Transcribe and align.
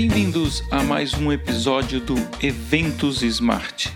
Bem-vindos 0.00 0.62
a 0.70 0.80
mais 0.80 1.12
um 1.14 1.32
episódio 1.32 1.98
do 1.98 2.14
Eventos 2.40 3.20
Smart, 3.24 3.92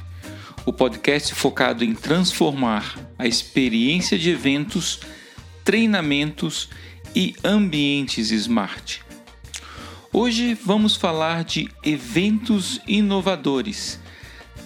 o 0.67 0.73
podcast 0.73 1.33
focado 1.33 1.85
em 1.85 1.95
transformar 1.95 2.99
a 3.17 3.25
experiência 3.25 4.19
de 4.19 4.31
eventos, 4.31 4.99
treinamentos 5.63 6.69
e 7.15 7.37
ambientes 7.45 8.33
smart. 8.33 9.01
Hoje 10.13 10.55
vamos 10.55 10.97
falar 10.97 11.45
de 11.45 11.71
eventos 11.85 12.81
inovadores, 12.85 14.01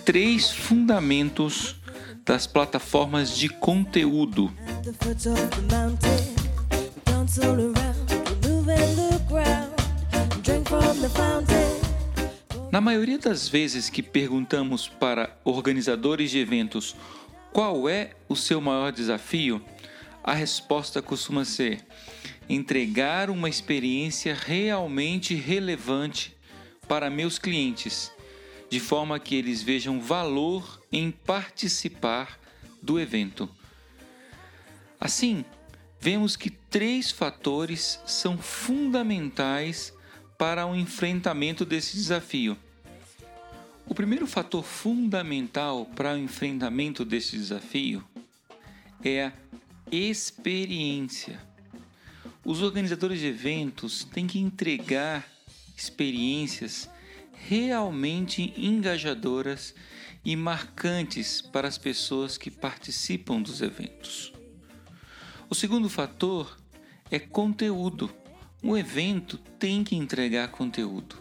três 0.07 0.51
fundamentos 0.51 1.77
das 2.25 2.47
plataformas 2.47 3.37
de 3.37 3.51
conteúdo. 3.51 4.51
Na 12.77 12.81
maioria 12.83 13.17
das 13.19 13.49
vezes 13.49 13.89
que 13.89 14.03
perguntamos 14.03 14.87
para 14.87 15.35
organizadores 15.43 16.31
de 16.31 16.39
eventos 16.39 16.95
qual 17.51 17.89
é 17.89 18.11
o 18.29 18.37
seu 18.37 18.61
maior 18.61 18.93
desafio, 18.93 19.65
a 20.23 20.35
resposta 20.35 21.01
costuma 21.01 21.47
ser 21.47 21.83
entregar 22.47 23.31
uma 23.31 23.49
experiência 23.49 24.35
realmente 24.35 25.35
relevante 25.35 26.37
para 26.87 27.09
meus 27.09 27.39
clientes, 27.39 28.13
de 28.69 28.79
forma 28.79 29.19
que 29.19 29.35
eles 29.35 29.63
vejam 29.63 29.99
valor 29.99 30.83
em 30.93 31.11
participar 31.11 32.39
do 32.83 33.01
evento. 33.01 33.49
Assim, 35.01 35.47
vemos 35.99 36.37
que 36.37 36.51
três 36.51 37.11
fatores 37.11 37.99
são 38.05 38.37
fundamentais 38.37 39.95
para 40.37 40.67
o 40.67 40.77
enfrentamento 40.77 41.65
desse 41.65 41.97
desafio. 41.97 42.55
O 43.89 43.95
primeiro 43.95 44.27
fator 44.27 44.65
fundamental 44.65 45.87
para 45.87 46.15
o 46.15 46.19
enfrentamento 46.19 47.05
desse 47.05 47.37
desafio 47.37 48.05
é 49.05 49.27
a 49.27 49.33
experiência. 49.91 51.41
Os 52.45 52.63
organizadores 52.63 53.21
de 53.21 53.27
eventos 53.27 54.03
têm 54.05 54.27
que 54.27 54.41
entregar 54.41 55.25
experiências 55.77 56.91
realmente 57.33 58.53
engajadoras 58.57 59.73
e 60.25 60.35
marcantes 60.35 61.41
para 61.41 61.69
as 61.69 61.79
pessoas 61.79 62.37
que 62.37 62.51
participam 62.51 63.41
dos 63.41 63.63
eventos. 63.63 64.33
O 65.49 65.55
segundo 65.55 65.89
fator 65.89 66.59
é 67.09 67.21
conteúdo. 67.21 68.13
Um 68.63 68.77
evento 68.77 69.39
tem 69.61 69.85
que 69.85 69.95
entregar 69.95 70.49
conteúdo. 70.49 71.17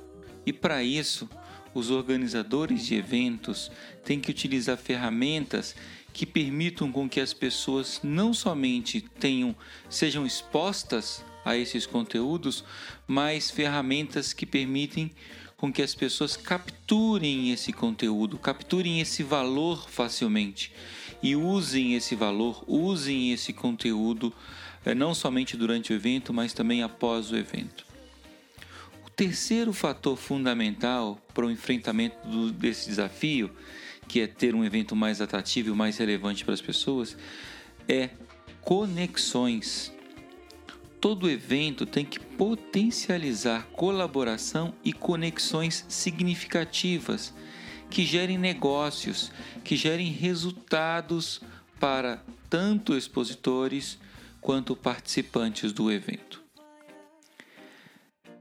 E 0.45 0.51
para 0.51 0.83
isso, 0.83 1.29
os 1.75 1.91
organizadores 1.91 2.85
de 2.85 2.95
eventos 2.95 3.69
têm 4.03 4.19
que 4.19 4.31
utilizar 4.31 4.77
ferramentas 4.77 5.75
que 6.13 6.25
permitam 6.25 6.89
com 6.89 7.09
que 7.09 7.19
as 7.19 7.33
pessoas 7.33 7.99
não 8.01 8.33
somente 8.33 9.01
tenham 9.19 9.53
sejam 9.89 10.25
expostas 10.25 11.23
a 11.43 11.57
esses 11.57 11.85
conteúdos, 11.85 12.63
mas 13.05 13.51
ferramentas 13.51 14.31
que 14.31 14.45
permitem 14.45 15.11
com 15.57 15.71
que 15.71 15.81
as 15.81 15.93
pessoas 15.93 16.37
capturem 16.37 17.51
esse 17.51 17.71
conteúdo, 17.73 18.37
capturem 18.37 19.01
esse 19.01 19.21
valor 19.21 19.89
facilmente 19.89 20.71
e 21.21 21.35
usem 21.35 21.93
esse 21.93 22.15
valor, 22.15 22.63
usem 22.67 23.31
esse 23.31 23.51
conteúdo 23.51 24.33
eh, 24.85 24.95
não 24.95 25.13
somente 25.13 25.57
durante 25.57 25.91
o 25.91 25.95
evento, 25.95 26.33
mas 26.33 26.53
também 26.53 26.81
após 26.81 27.31
o 27.31 27.35
evento. 27.35 27.85
Terceiro 29.15 29.71
fator 29.71 30.17
fundamental 30.17 31.17
para 31.33 31.45
o 31.45 31.51
enfrentamento 31.51 32.51
desse 32.51 32.89
desafio 32.89 33.49
que 34.07 34.21
é 34.21 34.27
ter 34.27 34.53
um 34.55 34.63
evento 34.63 34.95
mais 34.95 35.21
atrativo 35.21 35.69
e 35.69 35.75
mais 35.75 35.97
relevante 35.97 36.43
para 36.43 36.53
as 36.53 36.61
pessoas, 36.61 37.17
é 37.87 38.09
conexões. 38.61 39.91
Todo 40.99 41.29
evento 41.29 41.85
tem 41.85 42.05
que 42.05 42.19
potencializar 42.19 43.67
colaboração 43.73 44.73
e 44.83 44.91
conexões 44.91 45.85
significativas 45.87 47.33
que 47.89 48.05
gerem 48.05 48.37
negócios, 48.37 49.31
que 49.63 49.75
gerem 49.75 50.11
resultados 50.11 51.41
para 51.79 52.23
tanto 52.49 52.95
expositores 52.95 53.99
quanto 54.41 54.75
participantes 54.75 55.71
do 55.71 55.91
evento. 55.91 56.44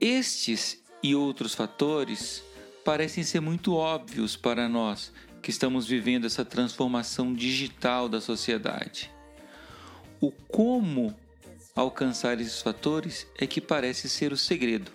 Estes 0.07 0.85
e 1.03 1.15
outros 1.15 1.55
fatores 1.55 2.45
parecem 2.85 3.25
ser 3.25 3.41
muito 3.41 3.75
óbvios 3.75 4.37
para 4.37 4.69
nós 4.69 5.11
que 5.41 5.49
estamos 5.49 5.87
vivendo 5.87 6.27
essa 6.27 6.45
transformação 6.45 7.33
digital 7.33 8.07
da 8.07 8.21
sociedade. 8.21 9.11
O 10.21 10.31
como 10.31 11.19
alcançar 11.75 12.39
esses 12.39 12.61
fatores 12.61 13.27
é 13.39 13.47
que 13.47 13.63
parece 13.63 14.11
ser 14.11 14.31
o 14.31 14.37
segredo. 14.37 14.93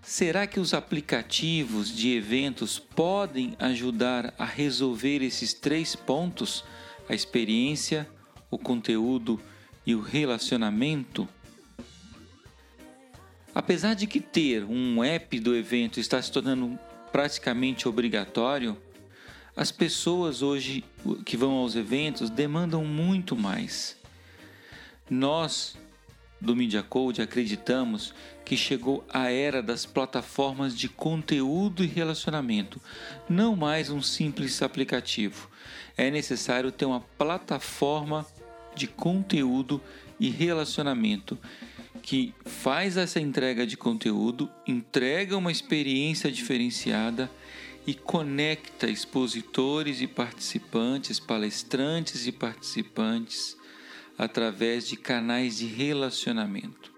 Será 0.00 0.46
que 0.46 0.60
os 0.60 0.72
aplicativos 0.72 1.92
de 1.92 2.14
eventos 2.14 2.78
podem 2.78 3.56
ajudar 3.58 4.32
a 4.38 4.44
resolver 4.44 5.24
esses 5.24 5.52
três 5.52 5.96
pontos: 5.96 6.64
a 7.08 7.14
experiência, 7.16 8.08
o 8.48 8.56
conteúdo 8.56 9.42
e 9.84 9.92
o 9.92 10.00
relacionamento? 10.00 11.28
Apesar 13.54 13.94
de 13.94 14.06
que 14.06 14.20
ter 14.20 14.64
um 14.64 15.04
app 15.04 15.38
do 15.38 15.54
evento 15.54 16.00
está 16.00 16.20
se 16.22 16.32
tornando 16.32 16.78
praticamente 17.12 17.86
obrigatório, 17.86 18.76
as 19.54 19.70
pessoas 19.70 20.40
hoje 20.40 20.82
que 21.26 21.36
vão 21.36 21.52
aos 21.52 21.76
eventos 21.76 22.30
demandam 22.30 22.84
muito 22.84 23.36
mais. 23.36 23.96
Nós 25.10 25.76
do 26.40 26.56
Media 26.56 26.82
Code 26.82 27.20
acreditamos 27.20 28.14
que 28.44 28.56
chegou 28.56 29.04
a 29.12 29.30
era 29.30 29.62
das 29.62 29.84
plataformas 29.84 30.76
de 30.76 30.88
conteúdo 30.88 31.84
e 31.84 31.86
relacionamento, 31.86 32.80
não 33.28 33.54
mais 33.54 33.90
um 33.90 34.00
simples 34.00 34.62
aplicativo. 34.62 35.48
É 35.96 36.10
necessário 36.10 36.72
ter 36.72 36.86
uma 36.86 37.00
plataforma 37.00 38.26
de 38.74 38.86
conteúdo 38.86 39.80
e 40.18 40.30
relacionamento 40.30 41.38
que 42.02 42.34
faz 42.44 42.96
essa 42.96 43.20
entrega 43.20 43.64
de 43.64 43.76
conteúdo, 43.76 44.50
entrega 44.66 45.36
uma 45.36 45.52
experiência 45.52 46.30
diferenciada 46.30 47.30
e 47.86 47.94
conecta 47.94 48.90
expositores 48.90 50.00
e 50.00 50.06
participantes, 50.06 51.20
palestrantes 51.20 52.26
e 52.26 52.32
participantes 52.32 53.56
através 54.18 54.88
de 54.88 54.96
canais 54.96 55.58
de 55.58 55.66
relacionamento. 55.66 56.92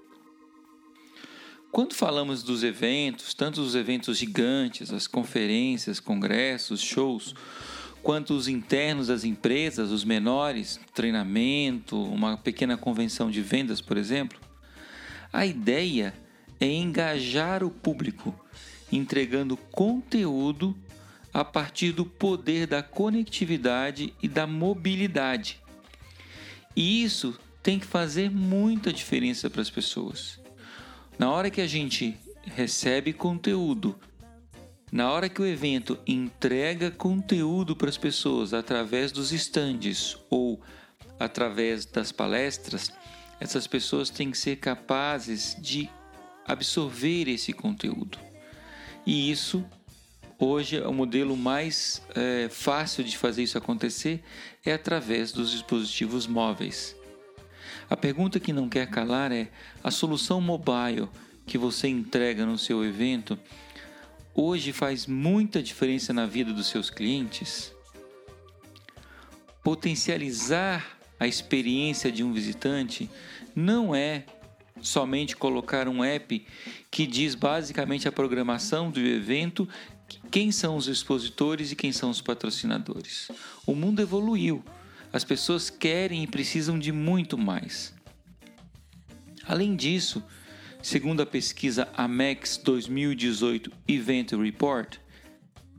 Quando 1.71 1.94
falamos 1.94 2.42
dos 2.42 2.62
eventos, 2.62 3.34
tanto 3.34 3.60
os 3.60 3.75
eventos 3.75 4.19
gigantes, 4.19 4.92
as 4.92 5.06
conferências, 5.06 6.00
congressos, 6.00 6.81
shows, 6.81 7.34
quanto 8.03 8.34
os 8.34 8.47
internos 8.47 9.09
das 9.09 9.25
empresas, 9.25 9.91
os 9.91 10.04
menores, 10.04 10.78
treinamento, 10.94 12.00
uma 12.00 12.36
pequena 12.36 12.76
convenção 12.76 13.31
de 13.31 13.41
vendas, 13.42 13.81
por 13.81 13.97
exemplo, 13.97 14.38
a 15.34 15.45
ideia 15.45 16.15
é 16.61 16.67
engajar 16.67 17.65
o 17.65 17.69
público, 17.71 18.33
entregando 18.93 19.56
conteúdo 19.56 20.77
a 21.33 21.45
partir 21.45 21.91
do 21.91 22.06
poder 22.06 22.69
da 22.69 22.84
conectividade 22.84 24.15
e 24.22 24.28
da 24.28 24.47
mobilidade. 24.47 25.61
E 26.77 27.03
isso 27.03 27.37
tem 27.65 27.81
que 27.81 27.84
fazer 27.84 28.31
muita 28.31 28.92
diferença 28.92 29.51
para 29.51 29.60
as 29.60 29.69
pessoas. 29.69 30.39
Na 31.19 31.28
hora 31.33 31.51
que 31.51 31.60
a 31.60 31.66
gente 31.66 32.16
recebe 32.45 33.13
conteúdo, 33.13 33.98
na 34.92 35.10
hora 35.10 35.28
que 35.28 35.42
o 35.42 35.47
evento 35.47 35.98
entrega 36.07 36.92
conteúdo 36.92 37.75
para 37.75 37.89
as 37.89 37.98
pessoas 37.98 38.54
através 38.54 39.10
dos 39.10 39.33
estandes 39.33 40.16
ou 40.30 40.60
através 41.19 41.84
das 41.84 42.13
palestras, 42.13 42.92
essas 43.41 43.66
pessoas 43.66 44.10
têm 44.10 44.31
que 44.31 44.39
ser 44.39 44.57
capazes 44.57 45.57
de 45.59 45.91
absorver 46.47 47.28
esse 47.28 47.53
conteúdo. 47.53 48.19
E 49.07 49.31
isso, 49.31 49.65
hoje, 50.39 50.77
é 50.77 50.86
o 50.86 50.92
modelo 50.92 51.36
mais 51.36 52.03
é, 52.15 52.48
fácil 52.48 53.04
de 53.04 53.16
fazer 53.16 53.42
isso 53.42 53.59
acontecer 53.59 54.22
é 54.65 54.72
através 54.72 55.33
dos 55.33 55.51
dispositivos 55.51 56.27
móveis. 56.27 56.97
A 57.89 57.97
pergunta 57.97 58.41
que 58.41 58.53
não 58.53 58.69
quer 58.69 58.89
calar 58.89 59.31
é: 59.31 59.51
a 59.83 59.91
solução 59.91 60.41
mobile 60.41 61.09
que 61.47 61.59
você 61.59 61.89
entrega 61.89 62.47
no 62.47 62.57
seu 62.57 62.84
evento 62.84 63.39
hoje 64.34 64.72
faz 64.72 65.07
muita 65.07 65.63
diferença 65.63 66.13
na 66.13 66.27
vida 66.27 66.53
dos 66.53 66.66
seus 66.66 66.91
clientes? 66.91 67.72
Potencializar 69.63 70.93
a 71.19 71.27
experiência 71.27 72.11
de 72.11 72.22
um 72.22 72.33
visitante 72.33 73.09
não 73.55 73.95
é 73.95 74.25
somente 74.81 75.37
colocar 75.37 75.89
um 75.89 76.05
app 76.05 76.45
que 76.91 77.07
diz 77.07 77.34
basicamente 77.34 78.07
a 78.07 78.13
programação 78.13 78.91
do 78.91 79.01
evento, 79.01 79.69
quem 80.31 80.53
são 80.53 80.77
os 80.77 80.89
expositores 80.89 81.72
e 81.72 81.77
quem 81.77 81.93
são 81.93 82.11
os 82.11 82.21
patrocinadores. 82.21 83.31
O 83.66 83.75
mundo 83.75 84.03
evoluiu. 84.03 84.65
As 85.13 85.25
pessoas 85.25 85.71
querem 85.71 86.25
e 86.25 86.27
precisam 86.27 86.78
de 86.78 86.91
muito 86.91 87.39
mais. 87.39 87.95
Além 89.47 89.77
disso, 89.77 90.22
segundo 90.83 91.22
a 91.22 91.27
pesquisa 91.27 91.89
Amex 91.97 92.57
2018 92.57 93.71
Event 93.87 94.33
Report, 94.33 94.97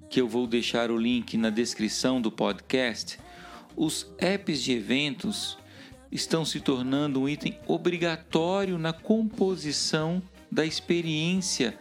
que 0.10 0.22
eu 0.22 0.28
vou 0.28 0.48
deixar 0.48 0.90
o 0.90 0.98
link 0.98 1.36
na 1.36 1.50
descrição 1.50 2.22
do 2.22 2.32
podcast, 2.32 3.20
os 3.76 4.08
apps 4.18 4.62
de 4.62 4.72
eventos 4.74 5.58
estão 6.12 6.46
se 6.46 6.60
tornando 6.60 7.22
um 7.22 7.30
item 7.30 7.60
obrigatório 7.68 8.78
na 8.78 8.94
composição 8.94 10.22
da 10.52 10.66
experiência 10.66 11.78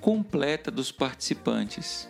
completa 0.00 0.70
dos 0.70 0.92
participantes. 0.92 2.08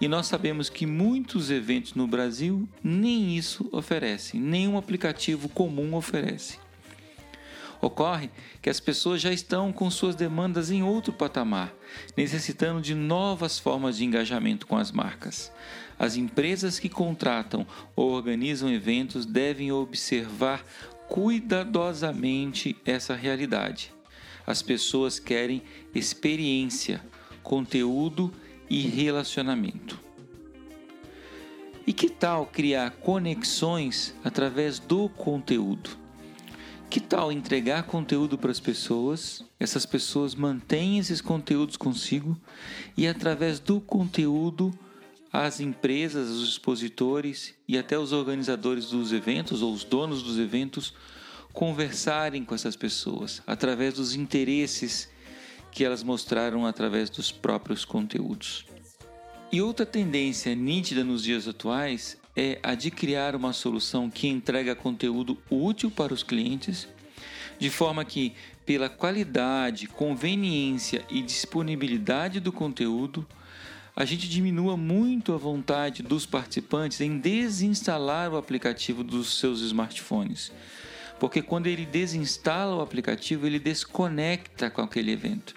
E 0.00 0.08
nós 0.08 0.26
sabemos 0.26 0.68
que 0.68 0.84
muitos 0.84 1.50
eventos 1.50 1.94
no 1.94 2.06
Brasil 2.06 2.68
nem 2.82 3.36
isso 3.36 3.68
oferecem, 3.72 4.40
nenhum 4.40 4.76
aplicativo 4.76 5.48
comum 5.48 5.94
oferece. 5.94 6.58
Ocorre 7.80 8.30
que 8.62 8.70
as 8.70 8.80
pessoas 8.80 9.20
já 9.20 9.32
estão 9.32 9.72
com 9.72 9.90
suas 9.90 10.14
demandas 10.14 10.70
em 10.70 10.82
outro 10.82 11.12
patamar, 11.12 11.74
necessitando 12.16 12.80
de 12.80 12.94
novas 12.94 13.58
formas 13.58 13.98
de 13.98 14.04
engajamento 14.04 14.66
com 14.66 14.76
as 14.76 14.90
marcas. 14.90 15.52
As 15.98 16.16
empresas 16.16 16.78
que 16.78 16.88
contratam 16.88 17.66
ou 17.94 18.10
organizam 18.10 18.70
eventos 18.70 19.24
devem 19.24 19.72
observar 19.72 20.64
cuidadosamente 21.08 22.76
essa 22.84 23.14
realidade. 23.14 23.92
As 24.46 24.62
pessoas 24.62 25.18
querem 25.18 25.62
experiência, 25.94 27.02
conteúdo 27.42 28.32
e 28.68 28.80
relacionamento. 28.82 29.98
E 31.86 31.92
que 31.92 32.08
tal 32.08 32.46
criar 32.46 32.90
conexões 32.90 34.14
através 34.24 34.78
do 34.78 35.08
conteúdo? 35.08 36.05
Que 36.88 37.00
tal 37.00 37.32
entregar 37.32 37.82
conteúdo 37.84 38.38
para 38.38 38.50
as 38.50 38.60
pessoas? 38.60 39.44
Essas 39.58 39.84
pessoas 39.84 40.34
mantêm 40.34 40.98
esses 40.98 41.20
conteúdos 41.20 41.76
consigo 41.76 42.38
e 42.96 43.06
através 43.06 43.58
do 43.58 43.80
conteúdo 43.80 44.72
as 45.32 45.60
empresas, 45.60 46.30
os 46.30 46.48
expositores 46.48 47.54
e 47.68 47.76
até 47.76 47.98
os 47.98 48.12
organizadores 48.12 48.86
dos 48.86 49.12
eventos 49.12 49.60
ou 49.60 49.72
os 49.72 49.84
donos 49.84 50.22
dos 50.22 50.38
eventos 50.38 50.94
conversarem 51.52 52.44
com 52.44 52.54
essas 52.54 52.76
pessoas 52.76 53.42
através 53.46 53.94
dos 53.94 54.14
interesses 54.14 55.10
que 55.72 55.84
elas 55.84 56.02
mostraram 56.02 56.64
através 56.64 57.10
dos 57.10 57.30
próprios 57.30 57.84
conteúdos. 57.84 58.64
E 59.52 59.60
outra 59.60 59.84
tendência 59.84 60.54
nítida 60.54 61.04
nos 61.04 61.22
dias 61.22 61.46
atuais 61.46 62.16
é 62.36 62.58
a 62.62 62.74
de 62.74 62.90
criar 62.90 63.34
uma 63.34 63.52
solução 63.52 64.10
que 64.10 64.28
entrega 64.28 64.74
conteúdo 64.74 65.38
útil 65.50 65.90
para 65.90 66.12
os 66.12 66.22
clientes, 66.22 66.86
de 67.58 67.70
forma 67.70 68.04
que, 68.04 68.34
pela 68.66 68.88
qualidade, 68.88 69.86
conveniência 69.86 71.02
e 71.08 71.22
disponibilidade 71.22 72.38
do 72.38 72.52
conteúdo, 72.52 73.26
a 73.94 74.04
gente 74.04 74.28
diminua 74.28 74.76
muito 74.76 75.32
a 75.32 75.38
vontade 75.38 76.02
dos 76.02 76.26
participantes 76.26 77.00
em 77.00 77.16
desinstalar 77.16 78.30
o 78.30 78.36
aplicativo 78.36 79.02
dos 79.02 79.38
seus 79.38 79.62
smartphones. 79.62 80.52
Porque 81.18 81.40
quando 81.40 81.66
ele 81.66 81.86
desinstala 81.86 82.76
o 82.76 82.82
aplicativo, 82.82 83.46
ele 83.46 83.58
desconecta 83.58 84.68
com 84.68 84.82
aquele 84.82 85.12
evento. 85.12 85.54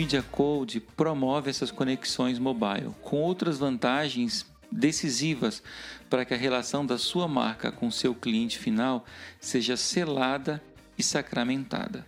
Media 0.00 0.22
Code 0.22 0.80
promove 0.80 1.50
essas 1.50 1.70
conexões 1.70 2.38
mobile 2.38 2.94
com 3.02 3.20
outras 3.20 3.58
vantagens 3.58 4.46
decisivas 4.72 5.62
para 6.08 6.24
que 6.24 6.32
a 6.32 6.38
relação 6.38 6.86
da 6.86 6.96
sua 6.96 7.28
marca 7.28 7.70
com 7.70 7.90
seu 7.90 8.14
cliente 8.14 8.58
final 8.58 9.04
seja 9.38 9.76
selada 9.76 10.62
e 10.96 11.02
sacramentada. 11.02 12.06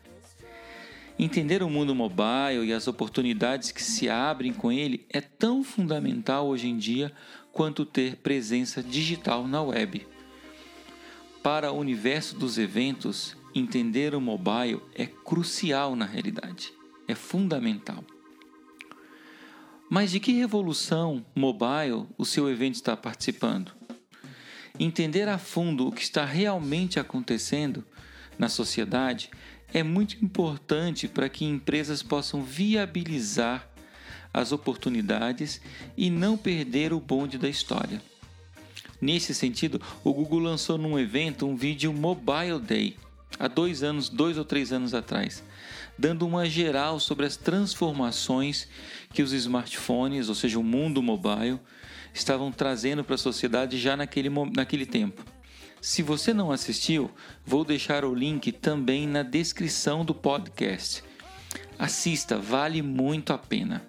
Entender 1.18 1.62
o 1.62 1.68
mundo 1.68 1.94
mobile 1.94 2.64
e 2.64 2.72
as 2.72 2.88
oportunidades 2.88 3.70
que 3.70 3.82
se 3.82 4.08
abrem 4.08 4.54
com 4.54 4.72
ele 4.72 5.04
é 5.10 5.20
tão 5.20 5.62
fundamental 5.62 6.48
hoje 6.48 6.68
em 6.68 6.78
dia 6.78 7.12
quanto 7.52 7.84
ter 7.84 8.16
presença 8.16 8.82
digital 8.82 9.46
na 9.46 9.60
web. 9.60 10.06
Para 11.42 11.70
o 11.70 11.78
universo 11.78 12.38
dos 12.38 12.56
eventos, 12.56 13.36
entender 13.54 14.14
o 14.14 14.20
mobile 14.20 14.80
é 14.94 15.04
crucial 15.04 15.94
na 15.94 16.06
realidade, 16.06 16.72
é 17.08 17.14
fundamental. 17.14 18.04
Mas 19.90 20.10
de 20.10 20.20
que 20.20 20.32
revolução 20.32 21.24
mobile 21.34 22.06
o 22.16 22.24
seu 22.24 22.48
evento 22.48 22.76
está 22.76 22.96
participando? 22.96 23.72
Entender 24.78 25.28
a 25.28 25.36
fundo 25.36 25.88
o 25.88 25.92
que 25.92 26.02
está 26.02 26.24
realmente 26.24 26.98
acontecendo 26.98 27.84
na 28.38 28.48
sociedade 28.48 29.30
é 29.72 29.82
muito 29.82 30.22
importante 30.24 31.06
para 31.06 31.28
que 31.28 31.44
empresas 31.44 32.02
possam 32.02 32.42
viabilizar 32.42 33.68
as 34.32 34.50
oportunidades 34.50 35.60
e 35.96 36.08
não 36.08 36.36
perder 36.36 36.92
o 36.92 37.00
bonde 37.00 37.36
da 37.36 37.48
história. 37.48 38.00
Nesse 39.00 39.34
sentido, 39.34 39.80
o 40.02 40.12
Google 40.12 40.38
lançou 40.38 40.78
num 40.78 40.98
evento 40.98 41.46
um 41.46 41.56
vídeo 41.56 41.92
Mobile 41.92 42.60
Day 42.60 42.96
há 43.38 43.48
dois 43.48 43.82
anos, 43.82 44.08
dois 44.08 44.38
ou 44.38 44.44
três 44.44 44.72
anos 44.72 44.94
atrás, 44.94 45.42
dando 45.98 46.26
uma 46.26 46.48
geral 46.48 46.98
sobre 46.98 47.26
as 47.26 47.36
transformações 47.36 48.68
que 49.12 49.22
os 49.22 49.32
smartphones, 49.32 50.28
ou 50.28 50.34
seja, 50.34 50.58
o 50.58 50.64
mundo 50.64 51.02
mobile, 51.02 51.60
estavam 52.14 52.50
trazendo 52.50 53.04
para 53.04 53.14
a 53.14 53.18
sociedade 53.18 53.78
já 53.78 53.96
naquele, 53.96 54.28
naquele 54.54 54.86
tempo. 54.86 55.24
Se 55.80 56.02
você 56.02 56.32
não 56.32 56.52
assistiu, 56.52 57.10
vou 57.44 57.64
deixar 57.64 58.04
o 58.04 58.14
link 58.14 58.52
também 58.52 59.06
na 59.06 59.22
descrição 59.22 60.04
do 60.04 60.14
podcast. 60.14 61.02
Assista, 61.78 62.38
vale 62.38 62.80
muito 62.82 63.32
a 63.32 63.38
pena. 63.38 63.82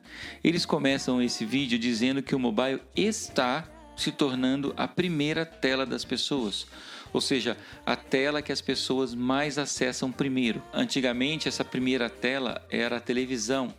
Eles 0.43 0.65
começam 0.65 1.21
esse 1.21 1.45
vídeo 1.45 1.77
dizendo 1.77 2.23
que 2.23 2.33
o 2.33 2.39
mobile 2.39 2.81
está 2.95 3.67
se 3.95 4.11
tornando 4.11 4.73
a 4.75 4.87
primeira 4.87 5.45
tela 5.45 5.85
das 5.85 6.03
pessoas, 6.03 6.65
ou 7.13 7.21
seja, 7.21 7.55
a 7.85 7.95
tela 7.95 8.41
que 8.41 8.51
as 8.51 8.59
pessoas 8.59 9.13
mais 9.13 9.57
acessam 9.57 10.11
primeiro. 10.11 10.61
Antigamente, 10.73 11.47
essa 11.47 11.63
primeira 11.63 12.09
tela 12.09 12.65
era 12.69 12.97
a 12.97 12.99
televisão, 12.99 13.73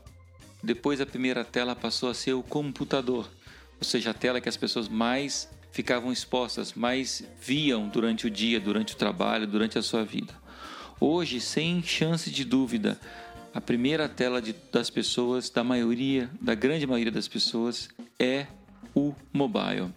depois, 0.65 0.99
a 0.99 1.05
primeira 1.05 1.45
tela 1.45 1.77
passou 1.77 2.09
a 2.09 2.15
ser 2.15 2.33
o 2.33 2.43
computador, 2.43 3.31
ou 3.79 3.85
seja, 3.85 4.13
a 4.13 4.15
tela 4.15 4.41
que 4.41 4.49
as 4.49 4.57
pessoas 4.57 4.89
mais 4.89 5.47
ficavam 5.71 6.11
expostas, 6.11 6.73
mais 6.73 7.23
viam 7.39 7.87
durante 7.87 8.27
o 8.27 8.31
dia, 8.31 8.59
durante 8.59 8.95
o 8.95 8.97
trabalho, 8.97 9.47
durante 9.47 9.79
a 9.79 9.83
sua 9.83 10.03
vida. 10.03 10.33
Hoje, 10.99 11.39
sem 11.39 11.83
chance 11.83 12.31
de 12.31 12.47
dúvida, 12.47 12.99
a 13.53 13.61
primeira 13.61 14.09
tela 14.09 14.41
de, 14.41 14.55
das 14.73 14.89
pessoas, 14.89 15.51
da 15.51 15.63
maioria, 15.63 16.31
da 16.41 16.55
grande 16.55 16.87
maioria 16.87 17.13
das 17.13 17.29
pessoas, 17.29 17.91
é 18.19 18.47
o 18.95 19.15
mobile. 19.35 19.93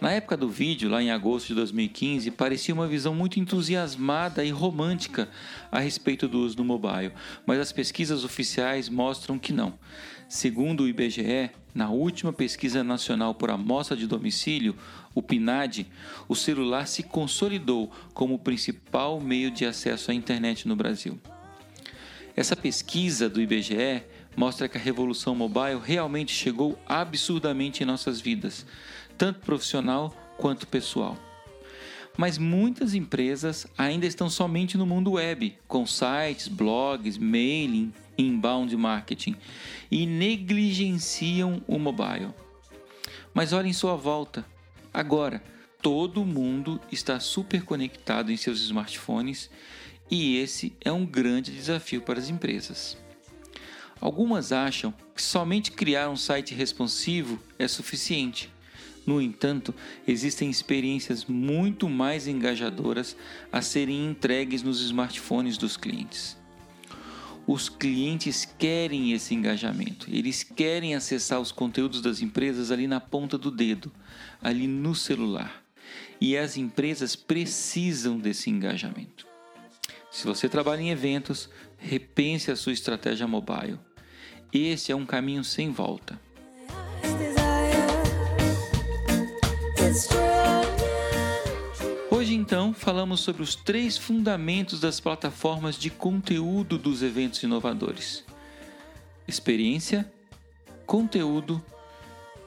Na 0.00 0.10
época 0.10 0.36
do 0.36 0.48
vídeo, 0.48 0.90
lá 0.90 1.02
em 1.02 1.10
agosto 1.10 1.48
de 1.48 1.54
2015, 1.54 2.30
parecia 2.32 2.74
uma 2.74 2.88
visão 2.88 3.14
muito 3.14 3.38
entusiasmada 3.38 4.44
e 4.44 4.50
romântica 4.50 5.28
a 5.70 5.78
respeito 5.78 6.26
do 6.26 6.40
uso 6.40 6.56
do 6.56 6.64
mobile, 6.64 7.12
mas 7.46 7.60
as 7.60 7.72
pesquisas 7.72 8.24
oficiais 8.24 8.88
mostram 8.88 9.38
que 9.38 9.52
não. 9.52 9.78
Segundo 10.28 10.82
o 10.82 10.88
IBGE, 10.88 11.50
na 11.72 11.90
última 11.90 12.32
pesquisa 12.32 12.82
nacional 12.82 13.34
por 13.34 13.50
amostra 13.50 13.96
de 13.96 14.06
domicílio, 14.06 14.76
o 15.14 15.22
PNAD, 15.22 15.86
o 16.28 16.34
celular 16.34 16.88
se 16.88 17.02
consolidou 17.04 17.90
como 18.12 18.34
o 18.34 18.38
principal 18.38 19.20
meio 19.20 19.50
de 19.50 19.64
acesso 19.64 20.10
à 20.10 20.14
internet 20.14 20.66
no 20.66 20.74
Brasil. 20.74 21.20
Essa 22.36 22.56
pesquisa 22.56 23.28
do 23.28 23.40
IBGE 23.40 24.02
mostra 24.36 24.68
que 24.68 24.76
a 24.76 24.80
revolução 24.80 25.34
mobile 25.36 25.80
realmente 25.82 26.32
chegou 26.32 26.76
absurdamente 26.86 27.82
em 27.82 27.86
nossas 27.86 28.20
vidas, 28.20 28.66
tanto 29.16 29.40
profissional 29.40 30.14
quanto 30.36 30.66
pessoal. 30.66 31.16
Mas 32.16 32.38
muitas 32.38 32.94
empresas 32.94 33.66
ainda 33.76 34.06
estão 34.06 34.30
somente 34.30 34.78
no 34.78 34.86
mundo 34.86 35.12
web, 35.12 35.58
com 35.66 35.84
sites, 35.84 36.46
blogs, 36.46 37.18
mailing, 37.18 37.92
inbound 38.16 38.76
marketing 38.76 39.36
e 39.90 40.06
negligenciam 40.06 41.62
o 41.66 41.78
mobile. 41.78 42.30
Mas 43.32 43.52
olhem 43.52 43.72
sua 43.72 43.96
volta. 43.96 44.44
Agora, 44.92 45.42
todo 45.82 46.24
mundo 46.24 46.80
está 46.90 47.18
super 47.18 47.64
conectado 47.64 48.30
em 48.30 48.36
seus 48.36 48.60
smartphones 48.60 49.50
e 50.08 50.36
esse 50.38 50.72
é 50.80 50.92
um 50.92 51.04
grande 51.04 51.50
desafio 51.52 52.00
para 52.00 52.20
as 52.20 52.28
empresas. 52.28 52.96
Algumas 54.00 54.52
acham 54.52 54.94
que 55.14 55.22
somente 55.22 55.72
criar 55.72 56.08
um 56.10 56.16
site 56.16 56.54
responsivo 56.54 57.40
é 57.58 57.66
suficiente, 57.66 58.53
No 59.06 59.20
entanto, 59.20 59.74
existem 60.06 60.48
experiências 60.48 61.26
muito 61.26 61.88
mais 61.88 62.26
engajadoras 62.26 63.16
a 63.52 63.60
serem 63.60 64.06
entregues 64.06 64.62
nos 64.62 64.80
smartphones 64.80 65.58
dos 65.58 65.76
clientes. 65.76 66.36
Os 67.46 67.68
clientes 67.68 68.46
querem 68.58 69.12
esse 69.12 69.34
engajamento, 69.34 70.06
eles 70.10 70.42
querem 70.42 70.94
acessar 70.94 71.38
os 71.40 71.52
conteúdos 71.52 72.00
das 72.00 72.22
empresas 72.22 72.70
ali 72.70 72.86
na 72.86 73.00
ponta 73.00 73.36
do 73.36 73.50
dedo, 73.50 73.92
ali 74.42 74.66
no 74.66 74.94
celular. 74.94 75.62
E 76.18 76.38
as 76.38 76.56
empresas 76.56 77.14
precisam 77.14 78.18
desse 78.18 78.48
engajamento. 78.48 79.26
Se 80.10 80.24
você 80.26 80.48
trabalha 80.48 80.80
em 80.80 80.90
eventos, 80.90 81.50
repense 81.76 82.50
a 82.50 82.56
sua 82.56 82.72
estratégia 82.72 83.26
mobile. 83.26 83.78
Esse 84.50 84.90
é 84.90 84.96
um 84.96 85.04
caminho 85.04 85.44
sem 85.44 85.70
volta. 85.70 86.18
Então, 92.54 92.72
falamos 92.72 93.18
sobre 93.18 93.42
os 93.42 93.56
três 93.56 93.98
fundamentos 93.98 94.78
das 94.78 95.00
plataformas 95.00 95.76
de 95.76 95.90
conteúdo 95.90 96.78
dos 96.78 97.02
eventos 97.02 97.42
inovadores: 97.42 98.24
experiência, 99.26 100.08
conteúdo 100.86 101.60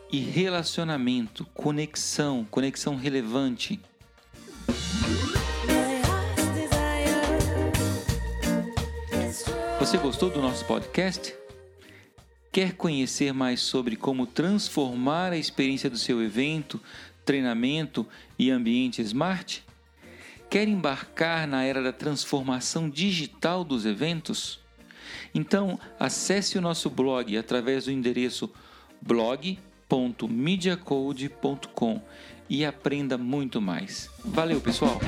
e 0.10 0.20
relacionamento, 0.20 1.46
conexão, 1.54 2.48
conexão 2.50 2.96
relevante. 2.96 3.82
Você 9.78 9.98
gostou 9.98 10.30
do 10.30 10.42
nosso 10.42 10.64
podcast? 10.64 11.36
Quer 12.50 12.78
conhecer 12.78 13.34
mais 13.34 13.60
sobre 13.60 13.98
como 13.98 14.26
transformar 14.26 15.34
a 15.34 15.38
experiência 15.38 15.90
do 15.90 15.98
seu 15.98 16.24
evento, 16.24 16.80
treinamento 17.26 18.08
e 18.40 18.50
ambiente 18.50 19.02
smart? 19.02 19.67
Quer 20.50 20.68
embarcar 20.68 21.48
na 21.48 21.64
era 21.64 21.82
da 21.84 21.92
transformação 21.92 22.90
digital 22.90 23.66
dos 23.66 23.86
eventos? 23.86 24.60
Então, 25.36 25.78
acesse 26.00 26.58
o 26.58 26.62
nosso 26.62 26.90
blog 26.90 27.38
através 27.38 27.86
do 27.86 27.92
endereço 27.92 28.50
blog.mediacode.com 29.02 32.02
e 32.50 32.66
aprenda 32.66 33.18
muito 33.18 33.62
mais. 33.62 34.10
Valeu, 34.24 34.62
pessoal! 34.62 35.02